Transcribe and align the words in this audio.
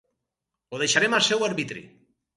Ho 0.71 0.79
deixarem 0.83 1.19
al 1.19 1.25
seu 1.29 1.45
arbitri. 1.49 1.85